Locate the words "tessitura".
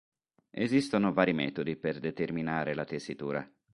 2.85-3.47